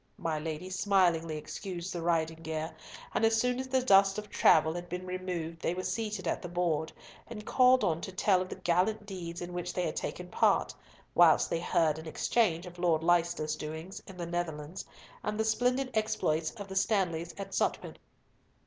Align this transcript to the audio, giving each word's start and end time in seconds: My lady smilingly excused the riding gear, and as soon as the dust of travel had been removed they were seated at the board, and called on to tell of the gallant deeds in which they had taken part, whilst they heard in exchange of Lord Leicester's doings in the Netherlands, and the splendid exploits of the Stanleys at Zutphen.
My 0.17 0.39
lady 0.39 0.71
smilingly 0.71 1.37
excused 1.37 1.93
the 1.93 2.01
riding 2.01 2.41
gear, 2.41 2.73
and 3.13 3.23
as 3.23 3.39
soon 3.39 3.59
as 3.59 3.67
the 3.67 3.83
dust 3.83 4.17
of 4.17 4.31
travel 4.31 4.73
had 4.73 4.89
been 4.89 5.05
removed 5.05 5.61
they 5.61 5.75
were 5.75 5.83
seated 5.83 6.27
at 6.27 6.41
the 6.41 6.49
board, 6.49 6.91
and 7.27 7.45
called 7.45 7.83
on 7.83 8.01
to 8.01 8.11
tell 8.11 8.41
of 8.41 8.49
the 8.49 8.55
gallant 8.55 9.05
deeds 9.05 9.41
in 9.43 9.53
which 9.53 9.73
they 9.75 9.83
had 9.85 9.95
taken 9.95 10.27
part, 10.29 10.73
whilst 11.13 11.51
they 11.51 11.59
heard 11.59 11.99
in 11.99 12.07
exchange 12.07 12.65
of 12.65 12.79
Lord 12.79 13.03
Leicester's 13.03 13.55
doings 13.55 14.01
in 14.07 14.17
the 14.17 14.25
Netherlands, 14.25 14.83
and 15.21 15.39
the 15.39 15.45
splendid 15.45 15.91
exploits 15.93 16.49
of 16.55 16.67
the 16.67 16.75
Stanleys 16.75 17.35
at 17.37 17.53
Zutphen. 17.53 17.95